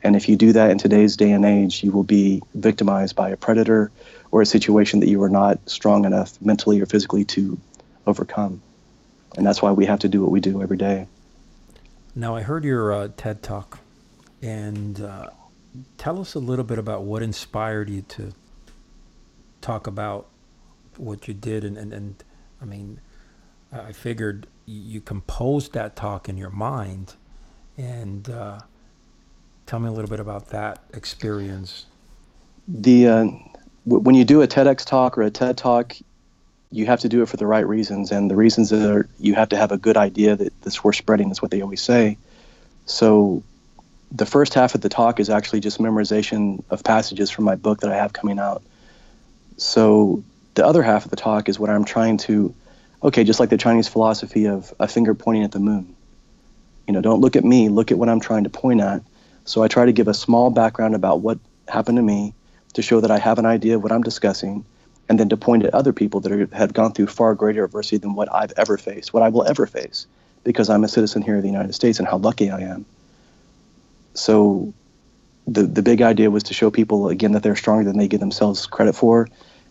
[0.03, 3.31] And if you do that in today's day and age, you will be victimized by
[3.31, 3.91] a predator
[4.31, 7.59] or a situation that you are not strong enough mentally or physically to
[8.05, 8.61] overcome
[9.39, 11.07] and that's why we have to do what we do every day.
[12.13, 13.79] Now, I heard your uh, TED talk,
[14.41, 15.29] and uh,
[15.97, 18.33] tell us a little bit about what inspired you to
[19.61, 20.27] talk about
[20.97, 22.23] what you did, and and, and
[22.61, 22.99] I mean,
[23.71, 27.13] I figured you composed that talk in your mind,
[27.77, 28.59] and uh,
[29.65, 31.85] tell me a little bit about that experience.
[32.67, 33.23] The uh,
[33.87, 35.95] w- when you do a TEDx talk or a TED talk,
[36.71, 39.49] you have to do it for the right reasons, and the reasons are you have
[39.49, 41.31] to have a good idea that that's worth spreading.
[41.31, 42.17] Is what they always say.
[42.85, 43.43] So,
[44.11, 47.81] the first half of the talk is actually just memorization of passages from my book
[47.81, 48.63] that I have coming out.
[49.57, 50.23] So,
[50.55, 52.53] the other half of the talk is what I'm trying to
[53.01, 55.95] okay, just like the Chinese philosophy of a finger pointing at the moon.
[56.87, 59.01] You know, don't look at me, look at what I'm trying to point at.
[59.45, 62.33] So I try to give a small background about what happened to me
[62.73, 64.65] to show that I have an idea of what I'm discussing,
[65.09, 67.97] and then to point at other people that are, have gone through far greater adversity
[67.97, 70.05] than what I've ever faced, what I will ever face,
[70.43, 72.85] because I'm a citizen here of the United States and how lucky I am.
[74.13, 74.73] So
[75.47, 78.19] the the big idea was to show people again that they're stronger than they give
[78.19, 79.27] themselves credit for,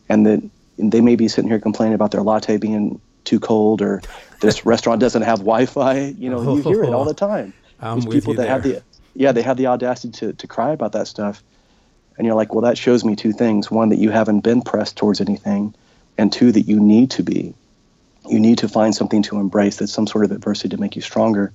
[0.08, 0.42] and that
[0.76, 4.02] they may be sitting here complaining about their latte being too cold or
[4.40, 6.14] this restaurant doesn't have Wi-Fi.
[6.18, 7.52] You know, you hear it all the time.
[7.80, 8.50] I'm There's people that there.
[8.50, 8.82] have the
[9.14, 11.44] yeah they have the audacity to to cry about that stuff,
[12.18, 14.96] and you're like, well, that shows me two things: one, that you haven't been pressed
[14.96, 15.74] towards anything,
[16.18, 17.54] and two, that you need to be.
[18.28, 21.02] You need to find something to embrace that's some sort of adversity to make you
[21.02, 21.52] stronger.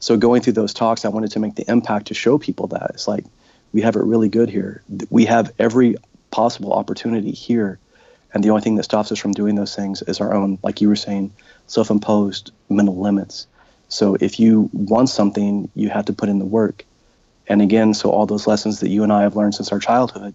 [0.00, 2.90] So going through those talks, I wanted to make the impact to show people that
[2.94, 3.24] it's like
[3.72, 4.82] we have it really good here.
[5.10, 5.96] We have every
[6.30, 7.78] possible opportunity here.
[8.32, 10.80] And the only thing that stops us from doing those things is our own, like
[10.80, 11.32] you were saying,
[11.66, 13.46] self imposed mental limits.
[13.88, 16.84] So if you want something, you have to put in the work.
[17.48, 20.34] And again, so all those lessons that you and I have learned since our childhood,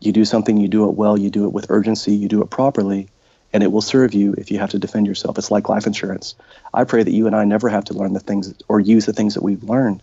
[0.00, 2.50] you do something, you do it well, you do it with urgency, you do it
[2.50, 3.08] properly,
[3.52, 5.38] and it will serve you if you have to defend yourself.
[5.38, 6.34] It's like life insurance.
[6.72, 9.12] I pray that you and I never have to learn the things or use the
[9.12, 10.02] things that we've learned.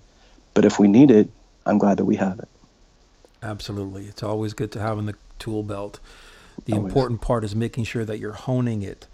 [0.54, 1.30] But if we need it,
[1.66, 2.48] I'm glad that we have it.
[3.42, 4.06] Absolutely.
[4.06, 6.00] It's always good to have in the tool belt.
[6.66, 6.92] The Always.
[6.92, 9.08] important part is making sure that you're honing it.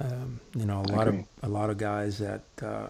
[0.00, 2.88] Um, you know, a lot of a lot of guys that uh,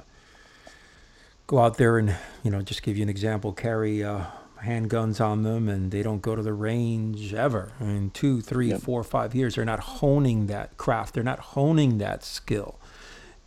[1.47, 4.25] go out there and you know, just give you an example, carry uh,
[4.65, 7.73] handguns on them, and they don't go to the range ever.
[7.81, 8.81] I mean, two, three, Yep.
[8.81, 11.15] four, five years, they're not honing that craft.
[11.15, 12.79] They're not honing that skill,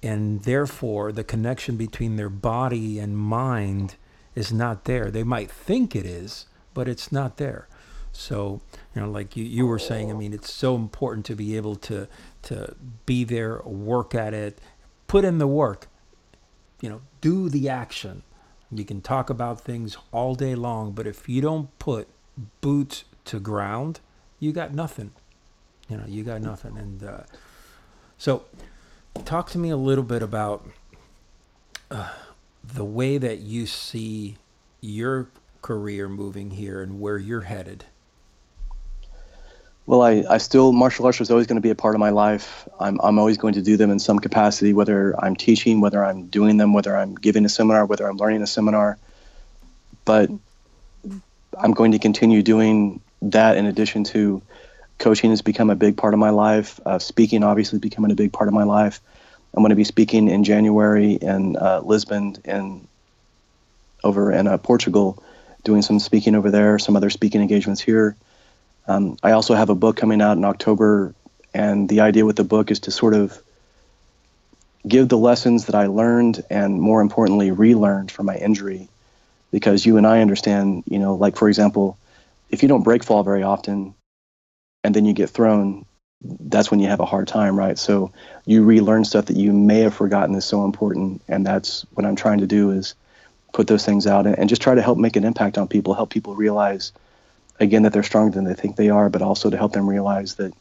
[0.02, 3.96] and therefore the connection between their body and mind
[4.36, 5.12] is not there.
[5.12, 7.68] They might think it is, but it's not there.
[8.12, 8.62] So,
[8.96, 11.76] you know, like you, you were saying, I mean, it's so important to be able
[11.78, 12.08] to
[12.44, 14.60] to be there, work at it,
[15.08, 15.88] put in the work,
[16.82, 18.24] you know, do the action.
[18.72, 22.08] You can talk about things all day long, but if you don't put
[22.62, 24.00] boots to ground,
[24.40, 25.12] you got nothing.
[25.90, 26.78] You know, you got nothing.
[26.78, 27.24] And uh,
[28.18, 28.46] so,
[29.26, 30.70] talk to me a little bit about
[31.90, 32.14] uh,
[32.64, 34.38] the way that you see
[34.82, 35.30] your
[35.62, 37.86] career moving here and where you're headed.
[39.90, 42.12] Well, I, I still, martial arts was always going to be a part of my
[42.12, 42.68] life.
[42.80, 46.28] I'm, I'm always going to do them in some capacity, whether I'm teaching, whether I'm
[46.28, 49.00] doing them, whether I'm giving a seminar, whether I'm learning a seminar.
[50.06, 50.30] But
[51.58, 54.44] I'm going to continue doing that in addition to
[55.00, 56.80] coaching has become a big part of my life.
[56.86, 59.02] Uh, speaking, obviously, is becoming a big part of my life.
[59.56, 62.88] I'm going to be speaking in January in uh, Lisbon and
[64.04, 65.24] over in uh, Portugal,
[65.64, 68.16] doing some speaking over there, some other speaking engagements here.
[68.90, 71.14] Um, I also have a book coming out in October,
[71.54, 73.40] and the idea with the book is to sort of
[74.88, 78.90] give the lessons that I learned and, more importantly, relearned from my injury.
[79.52, 82.00] Because you and I understand, you know, like for example,
[82.50, 83.94] if you don't break fall very often
[84.84, 85.86] and then you get thrown,
[86.22, 87.78] that's when you have a hard time, right?
[87.78, 88.12] So
[88.46, 92.16] you relearn stuff that you may have forgotten is so important, and that's what I'm
[92.16, 92.96] trying to do is
[93.54, 95.94] put those things out and, and just try to help make an impact on people,
[95.94, 96.92] help people realize
[97.60, 100.36] again that they're stronger than they think they are, but also to help them realize
[100.36, 100.54] that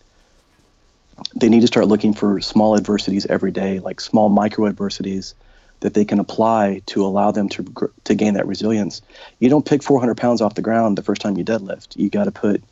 [1.35, 5.35] they need to start looking for small adversities every day, like small micro adversities
[5.81, 9.03] that they can apply to allow them to to gain that resilience.
[9.39, 11.97] You don't pick 400 pounds off the ground the first time you deadlift.
[11.97, 12.63] You got to put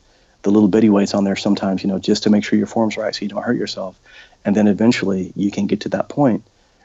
[0.43, 2.97] the little bitty weights on there sometimes, you know, just to make sure your form's
[2.97, 3.99] right so you don't hurt yourself.
[4.45, 6.43] And then eventually you can get to that point.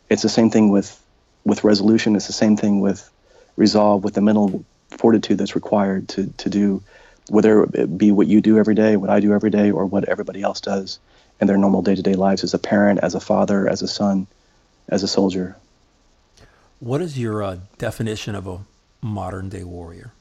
[0.09, 1.00] It's the same thing with
[1.44, 2.16] with resolution.
[2.16, 3.09] It's the same thing with
[3.57, 6.83] resolve, with the mental fortitude that's required to to do
[7.28, 10.08] whether it be what you do every day, what I do every day, or what
[10.08, 10.98] everybody else does
[11.40, 13.88] in their normal day to day lives as a parent, as a father, as a
[13.88, 14.26] son,
[14.88, 15.56] as a soldier.
[16.80, 18.61] What is your uh, definition of a
[19.00, 20.12] modern day warrior?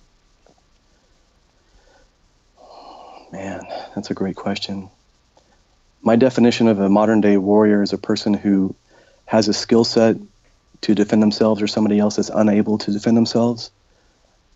[3.31, 3.61] Man,
[3.95, 4.89] that's a great question.
[6.01, 8.75] My definition of a modern day warrior is a person who
[9.25, 10.17] has a skill set
[10.81, 13.71] to defend themselves or somebody else that's unable to defend themselves,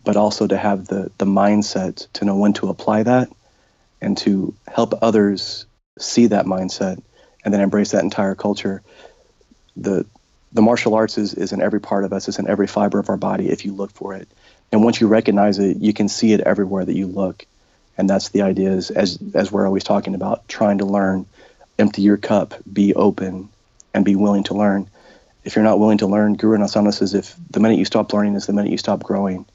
[0.06, 3.30] but also to have the, the mindset to know when to apply that
[4.02, 5.66] and to help others
[6.00, 7.02] see that mindset
[7.44, 8.82] and then embrace that entire culture.
[9.76, 10.06] The
[10.54, 13.10] the martial arts is, is in every part of us, it's in every fiber of
[13.10, 14.30] our body if you look for it.
[14.72, 17.46] And once you recognize it, you can see it everywhere that you look.
[17.98, 21.26] And that's the idea is as as we're always talking about, trying to learn,
[21.78, 23.50] empty your cup, be open,
[23.94, 24.90] and be willing to learn.
[25.44, 28.36] If you're not willing to learn, Guru Inosanto says if the minute you stop learning
[28.36, 29.46] is the minute you stop growing.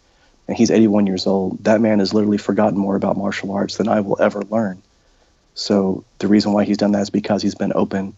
[0.51, 1.63] And he's 81 years old.
[1.63, 4.83] That man has literally forgotten more about martial arts than I will ever learn.
[5.55, 8.17] So the reason why he's done that is because he's been open,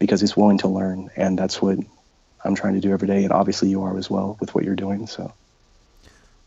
[0.00, 1.78] because he's willing to learn, and that's what
[2.44, 3.22] I'm trying to do every day.
[3.22, 5.06] And obviously, you are as well with what you're doing.
[5.06, 5.32] So.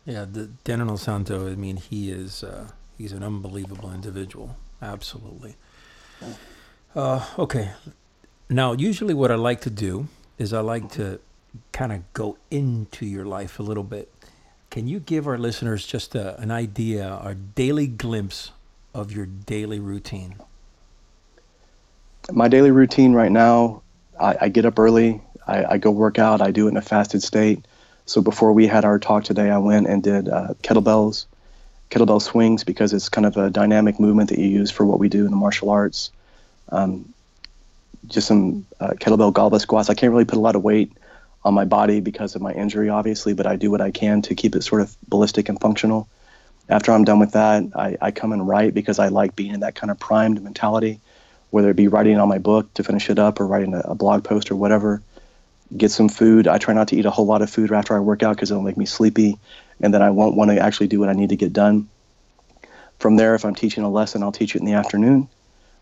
[0.04, 1.50] Yeah, the Dan Inosanto.
[1.50, 2.68] I mean, he is uh,
[2.98, 4.58] he's an unbelievable individual.
[4.82, 5.56] Absolutely.
[6.94, 7.70] Uh, okay.
[8.50, 11.18] Now, usually, what I like to do is I like to
[11.72, 14.12] kind of go into your life a little bit.
[14.70, 18.50] Can you give our listeners just a, an idea, a daily glimpse
[18.94, 20.36] of your daily routine?
[22.30, 23.82] My daily routine right now,
[24.20, 25.22] I, I get up early.
[25.46, 26.42] I, I, go work out.
[26.42, 27.64] I do it in a fasted state.
[28.04, 31.24] So before we had our talk today, I went and did uh, kettlebells,
[31.90, 35.08] kettlebell swings, because it's kind of a dynamic movement that you use for what we
[35.08, 36.10] do in the martial arts.
[36.68, 37.14] Um,
[38.06, 39.88] just some uh, kettlebell goblet squats.
[39.88, 40.92] I can't really put a lot of weight
[41.44, 44.34] on my body because of my injury, obviously, but I do what I can to
[44.34, 46.08] keep it sort of ballistic and functional.
[46.68, 49.60] After I'm done with that, I, I come and write because I like being in
[49.60, 51.00] that kind of primed mentality,
[51.50, 53.94] whether it be writing on my book to finish it up or writing a, a
[53.94, 55.02] blog post or whatever
[55.76, 56.48] get some food.
[56.48, 58.50] I try not to eat a whole lot of food after I work out because
[58.50, 59.38] it'll make me sleepy,
[59.80, 61.88] and then I won't want to actually do what I need to get done.
[62.98, 65.28] From there, if I'm teaching a lesson, I'll teach it in the afternoon,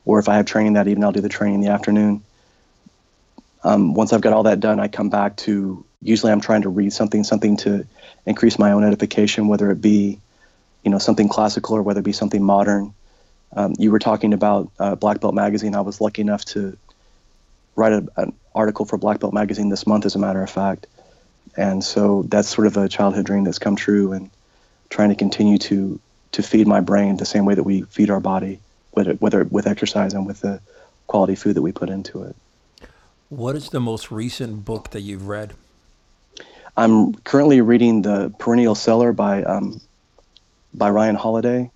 [0.05, 2.23] or if I have training that evening, I'll do the training in the afternoon.
[3.67, 6.69] Um, once I've got all that done, I come back to usually I'm trying to
[6.69, 7.85] read something, something to
[8.25, 10.21] increase my own edification, whether it be,
[10.85, 12.95] you know, something classical or whether it be something modern.
[13.57, 15.75] Um, you were talking about uh, Black Belt Magazine.
[15.75, 16.79] I was lucky enough to
[17.75, 20.87] write a, an article for Black Belt Magazine this month, as a matter of fact.
[21.57, 24.31] And so that's sort of a childhood dream that's come true, and
[24.91, 25.99] trying to continue to
[26.33, 28.61] to feed my brain the same way that we feed our body,
[28.93, 30.61] whether whether with exercise and with the
[31.09, 32.37] quality food that we put into it.
[33.29, 35.53] What is the most recent book that you've read?
[36.77, 39.81] I'm currently reading the Perennial Seller by um,
[40.73, 41.71] by Ryan Holiday.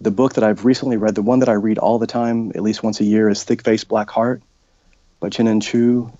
[0.00, 2.62] The book that I've recently read, the one that I read all the time, at
[2.62, 4.42] least once a year, is Thick Face Black Heart
[5.20, 6.10] by Chin Chu.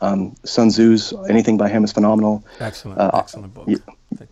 [0.00, 2.44] Um, Sun Tzu's anything by him is phenomenal.
[2.58, 3.68] Excellent, uh, excellent book.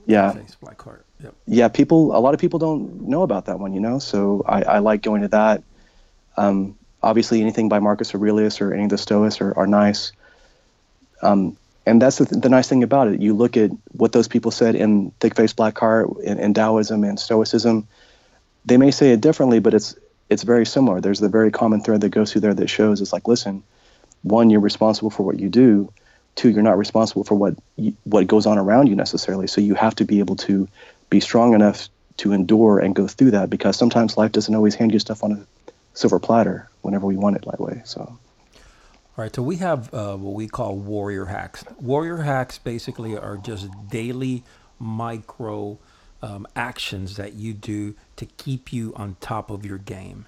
[0.06, 1.04] Yeah, Face, Black Heart.
[1.22, 1.34] Yep.
[1.46, 2.16] Yeah, people.
[2.16, 4.00] A lot of people don't know about that one, you know.
[4.00, 5.62] So I, I like going to that.
[6.36, 10.12] Um, obviously, anything by Marcus Aurelius or any of the Stoics are, are nice.
[11.22, 13.20] Um, and that's the, the nice thing about it.
[13.20, 17.04] You look at what those people said in Thick Face Black Heart, in, in Taoism
[17.04, 17.86] and Stoicism.
[18.64, 19.94] They may say it differently, but it's
[20.30, 21.00] it's very similar.
[21.02, 23.62] There's the very common thread that goes through there that shows it's like, listen,
[24.22, 25.92] one, you're responsible for what you do.
[26.34, 29.46] Two, you're not responsible for what you, what goes on around you necessarily.
[29.46, 30.66] So you have to be able to
[31.10, 34.92] be strong enough to endure and go through that because sometimes life doesn't always hand
[34.92, 35.46] you stuff on a
[35.92, 37.82] silver platter whenever we want it that way.
[37.84, 38.00] So.
[38.00, 41.64] All right, so we have uh, what we call warrior hacks.
[41.80, 44.42] Warrior hacks basically are just daily
[44.78, 45.78] micro
[46.20, 50.26] um, actions that you do to keep you on top of your game.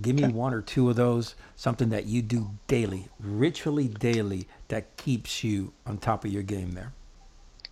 [0.00, 0.32] Give me okay.
[0.32, 5.72] one or two of those, something that you do daily, ritually daily, that keeps you
[5.86, 6.92] on top of your game there.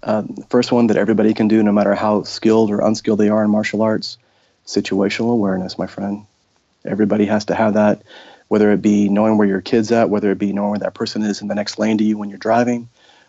[0.02, 3.44] Uh, first one that everybody can do, no matter how skilled or unskilled they are
[3.44, 4.18] in martial arts
[4.66, 6.26] situational awareness, my friend.
[6.85, 8.03] Everybody has to have that,
[8.49, 11.23] whether it be knowing where your kid's at, whether it be knowing where that person
[11.23, 12.88] is in the next lane to you when you're driving,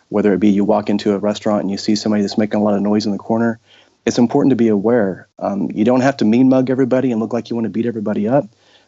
[0.10, 2.63] whether it be you walk into a restaurant and you see somebody that's making a
[2.63, 3.60] lot of noise in the corner.
[4.06, 5.28] It's important to be aware.
[5.39, 7.86] Um, you don't have to mean mug everybody and look like you want to beat
[7.86, 8.48] everybody up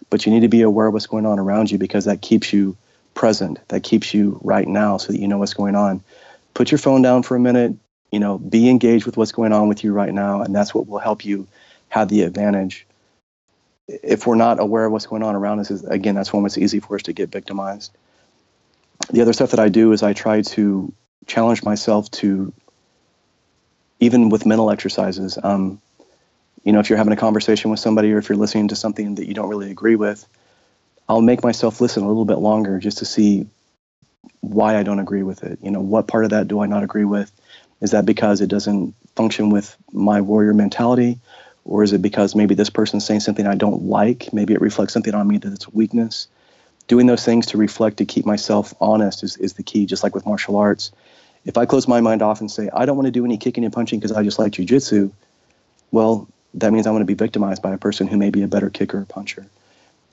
[0.10, 2.54] but you need to be aware of what's going on around you because that keeps
[2.54, 2.78] you
[3.14, 6.04] present that keeps you right now so that you know what's going on
[6.54, 7.74] put your phone down for a minute
[8.12, 10.88] you know be engaged with what's going on with you right now and that's what
[10.88, 11.48] will help you
[11.90, 12.86] have the advantage
[13.88, 16.58] if we're not aware of what's going on around us is again that's when it's
[16.58, 17.92] easy for us to get victimized
[19.12, 20.94] the other stuff that i do is i try to
[21.26, 22.54] challenge myself to
[24.00, 25.82] even with mental exercises um,
[26.68, 29.16] you know, if you're having a conversation with somebody or if you're listening to something
[29.16, 30.28] that you don't really agree with,
[31.08, 33.48] I'll make myself listen a little bit longer just to see
[34.42, 35.60] why I don't agree with it.
[35.62, 37.32] You know, what part of that do I not agree with?
[37.80, 41.20] Is that because it doesn't function with my warrior mentality?
[41.68, 44.32] Or is it because maybe this person's saying something I don't like?
[44.32, 46.28] Maybe it reflects something on me that it's weakness.
[46.88, 50.16] Doing those things to reflect, to keep myself honest is, is the key, just like
[50.16, 50.92] with martial arts.
[51.46, 53.66] If I close my mind off and say, I don't want to do any kicking
[53.66, 55.12] and punching because I just like jujitsu,
[55.92, 58.48] well, that means I'm going to be victimized by a person who may be a
[58.48, 59.46] better kicker or puncher.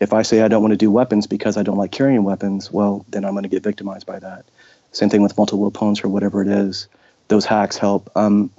[0.01, 2.73] If I say I don't want to do weapons because I don't like carrying weapons,
[2.73, 4.45] well, then I'm going to get victimized by that.
[4.91, 6.89] Same thing with multiple opponents or whatever it is.
[7.29, 8.11] Those hacks help.
[8.17, 8.51] Um,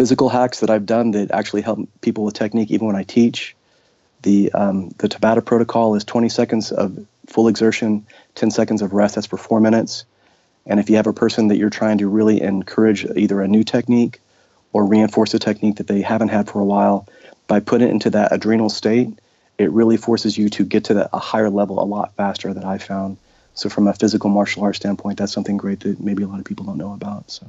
[0.00, 3.54] physical hacks that I've done that actually help people with technique, even when I teach.
[4.22, 9.16] The um, the Tabata protocol is 20 seconds of full exertion, 10 seconds of rest.
[9.16, 10.06] That's for four minutes.
[10.64, 13.62] And if you have a person that you're trying to really encourage either a new
[13.62, 14.22] technique
[14.72, 17.06] or reinforce a technique that they haven't had for a while
[17.46, 19.18] by putting it into that adrenal state
[19.58, 22.78] it really forces you to get to a higher level a lot faster than i
[22.78, 23.18] found
[23.54, 26.46] So from a physical martial arts standpoint, that's something great that maybe a lot of
[26.46, 27.30] people don't know about.
[27.30, 27.46] So.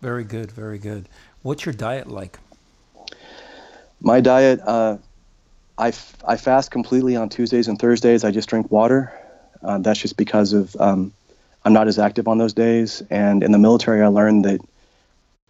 [0.00, 1.08] Very good, very good.
[1.42, 2.38] What's your diet like?
[4.02, 4.98] My diet, uh,
[5.78, 8.24] I, f- I fast completely on Tuesdays and Thursdays.
[8.24, 9.12] I just drink water.
[9.62, 11.12] Uh, that's just because of um,
[11.64, 13.02] I'm not as active on those days.
[13.10, 14.60] And in the military, I learned that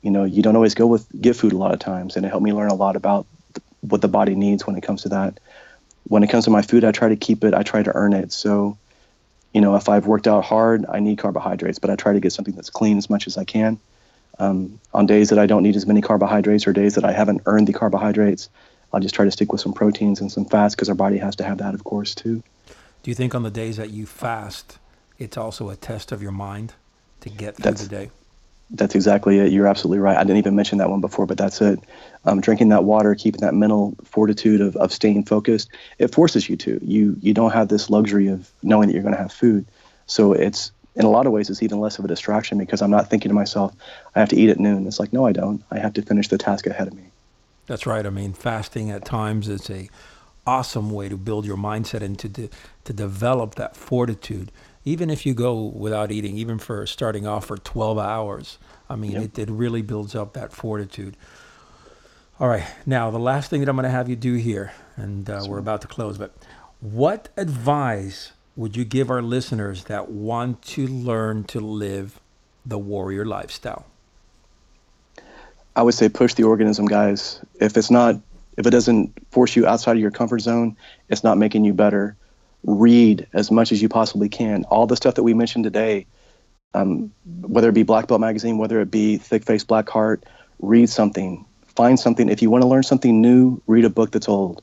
[0.03, 2.29] you know you don't always go with get food a lot of times, and it
[2.29, 5.09] helped me learn a lot about th- what the body needs when it comes to
[5.11, 5.39] that.
[6.05, 7.55] When it comes to my food, I try to keep it.
[7.55, 8.33] I try to earn it.
[8.33, 8.79] So,
[9.53, 12.33] you know, if I've worked out hard, I need carbohydrates, but I try to get
[12.33, 13.79] something that's clean as much as I can.
[14.39, 17.43] Um, on days that I don't need as many carbohydrates or days that I haven't
[17.47, 18.49] earned the carbohydrates,
[18.93, 21.37] I'll just try to stick with some proteins and some fats because our body has
[21.37, 22.43] to have that, of course, too.
[23.03, 24.79] Do you think on the days that you fast,
[25.19, 26.75] it's also a test of your mind
[27.21, 28.11] to get through that's, the day?
[28.71, 29.53] That's exactly it.
[29.53, 30.17] You're absolutely right.
[30.17, 31.79] I didn't even mention that one before, but that's it.
[32.25, 36.57] Um, drinking that water, keeping that mental fortitude of, of staying focused, it forces you
[36.57, 36.79] to.
[36.83, 39.67] You you don't have this luxury of knowing that you're going to have food.
[40.07, 42.91] So it's in a lot of ways, it's even less of a distraction because I'm
[42.91, 43.75] not thinking to myself,
[44.15, 44.87] I have to eat at noon.
[44.87, 45.63] It's like, no, I don't.
[45.71, 47.05] I have to finish the task ahead of me.
[47.67, 48.05] That's right.
[48.05, 49.89] I mean, fasting at times is a
[50.47, 52.51] awesome way to build your mindset and to de-
[52.85, 54.51] to develop that fortitude.
[54.85, 59.13] Even if you go without eating, even for starting off for 12 hours, I mean,
[59.13, 59.23] yep.
[59.23, 61.17] it, it really builds up that fortitude.
[62.41, 62.65] All right.
[62.87, 65.59] Now, the last thing that I'm going to have you do here, and uh, we're
[65.59, 66.35] about to close, but
[66.81, 72.21] what advice would you give our listeners that want to learn to live
[72.67, 73.87] the warrior lifestyle?
[75.75, 77.41] I would say push the organism, guys.
[77.59, 78.17] If it's not,
[78.59, 80.77] if it doesn't force you outside of your comfort zone,
[81.09, 82.17] it's not making you better.
[82.63, 84.65] Read as much as you possibly can.
[84.65, 86.05] All the stuff that we mentioned today,
[86.75, 90.25] um, whether it be Black Belt Magazine, whether it be Thick Face Black Heart,
[90.61, 91.47] read something.
[91.65, 92.29] Find something.
[92.29, 94.61] If you want to learn something new, read a book that's old.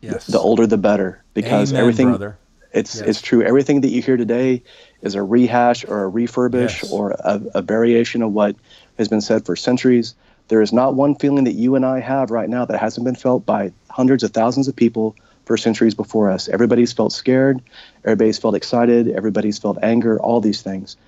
[0.00, 0.24] Yes.
[0.24, 2.08] The, the older, the better, because Amen, everything.
[2.08, 2.38] Brother
[2.76, 3.08] it's yes.
[3.08, 3.42] it's true.
[3.42, 4.62] Everything that you hear today
[5.00, 6.92] is a rehash or a refurbish yes.
[6.92, 8.54] or a, a variation of what
[8.98, 10.14] has been said for centuries.
[10.48, 13.14] There is not one feeling that you and I have right now that hasn't been
[13.14, 15.16] felt by hundreds of thousands of people
[15.46, 16.48] for centuries before us.
[16.48, 17.62] Everybody's felt scared,
[18.04, 20.98] everybody's felt excited, everybody's felt anger, all these things.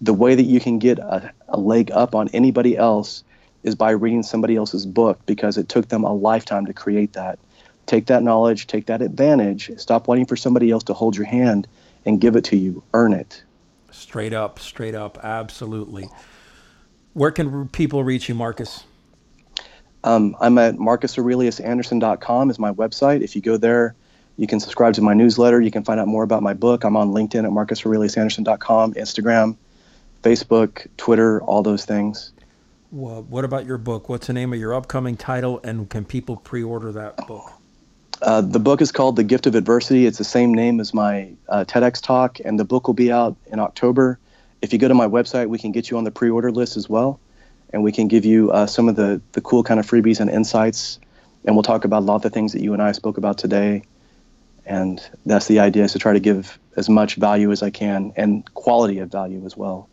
[0.00, 3.22] The way that you can get a, a leg up on anybody else
[3.62, 7.38] is by reading somebody else's book because it took them a lifetime to create that
[7.88, 11.66] take that knowledge, take that advantage, stop waiting for somebody else to hold your hand
[12.06, 12.84] and give it to you.
[12.94, 13.42] Earn it.
[13.90, 16.08] Straight up, straight up, absolutely.
[17.14, 18.84] Where can people reach you, Marcus?
[20.04, 23.22] Um, I'm at marcusaureliusanderson.com is my website.
[23.22, 23.96] If you go there,
[24.36, 25.60] you can subscribe to my newsletter.
[25.60, 26.84] You can find out more about my book.
[26.84, 29.56] I'm on LinkedIn at marcusaureliusanderson.com, Instagram,
[30.22, 32.32] Facebook, Twitter, all those things.
[32.92, 34.08] Well, what about your book?
[34.08, 37.57] What's the name of your upcoming title, and can people pre-order that book?
[38.20, 40.06] Uh, the book is called The Gift of Adversity.
[40.06, 43.36] It's the same name as my uh, TEDx talk, and the book will be out
[43.46, 44.18] in October.
[44.60, 46.76] If you go to my website, we can get you on the pre order list
[46.76, 47.20] as well,
[47.72, 50.28] and we can give you uh, some of the, the cool kind of freebies and
[50.28, 50.98] insights.
[51.44, 53.38] And we'll talk about a lot of the things that you and I spoke about
[53.38, 53.82] today.
[54.66, 58.12] And that's the idea is to try to give as much value as I can
[58.16, 59.88] and quality of value as well.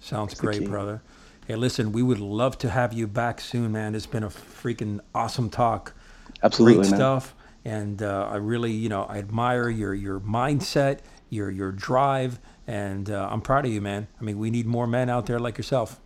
[0.00, 1.02] Sounds that's great, brother.
[1.46, 3.94] Hey, listen, we would love to have you back soon, man.
[3.94, 5.92] It's been a freaking awesome talk.
[6.42, 6.98] Absolutely, great man.
[6.98, 7.34] stuff.
[7.64, 13.10] And uh, I really, you know, I admire your your mindset, your your drive, and
[13.10, 14.06] uh, I'm proud of you, man.
[14.20, 16.00] I mean, we need more men out there like yourself.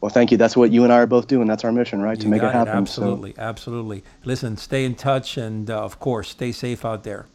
[0.00, 0.36] Well, thank you.
[0.36, 1.48] That's what you and I are both doing.
[1.48, 2.16] That's our mission, right?
[2.16, 2.74] You to make it happen.
[2.74, 2.76] It.
[2.76, 3.40] Absolutely, so.
[3.40, 4.04] absolutely.
[4.24, 7.26] Listen, stay in touch, and uh, of course, stay safe out there.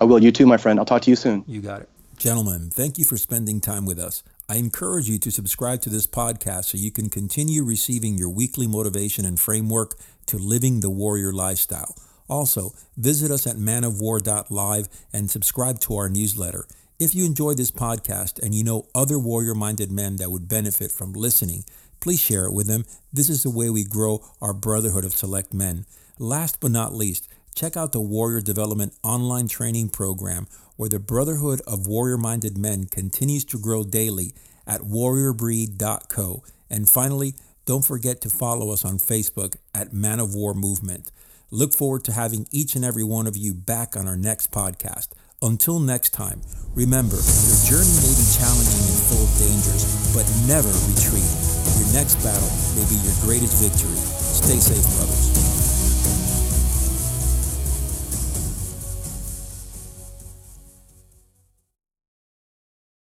[0.00, 0.22] I will.
[0.22, 0.78] You too, my friend.
[0.78, 1.44] I'll talk to you soon.
[1.46, 1.88] You got it.
[2.16, 4.22] Gentlemen, thank you for spending time with us.
[4.48, 8.66] I encourage you to subscribe to this podcast so you can continue receiving your weekly
[8.66, 9.96] motivation and framework
[10.26, 11.96] to living the warrior lifestyle.
[12.28, 16.66] Also, visit us at manofwar.live and subscribe to our newsletter.
[16.98, 20.90] If you enjoy this podcast and you know other warrior minded men that would benefit
[20.90, 21.64] from listening,
[22.00, 22.84] please share it with them.
[23.12, 25.84] This is the way we grow our brotherhood of select men.
[26.18, 30.46] Last but not least, check out the Warrior Development online training program
[30.76, 34.32] where the brotherhood of warrior minded men continues to grow daily
[34.66, 36.42] at warriorbreed.co.
[36.70, 37.34] And finally,
[37.66, 41.10] don't forget to follow us on Facebook at Man of War Movement.
[41.50, 45.08] Look forward to having each and every one of you back on our next podcast.
[45.42, 46.40] Until next time,
[46.74, 51.28] remember your journey may be challenging and full of dangers, but never retreat.
[51.82, 52.48] Your next battle
[52.78, 53.98] may be your greatest victory.
[53.98, 55.55] Stay safe, brothers.